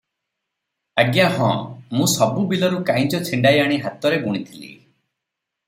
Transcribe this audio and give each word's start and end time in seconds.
ଆଜ୍ଞା 1.03 1.27
ହଁ- 1.35 1.97
ମୁଁ 1.99 2.07
ସବୁ 2.13 2.47
ବିଲରୁ 2.53 2.81
କାଂଇଚ 2.89 3.21
ଛିଣ୍ଡାଇ 3.29 3.63
ଆଣି 3.67 3.79
ହାତରେ 3.87 4.21
ବୁଣିଥିଲି। 4.27 4.73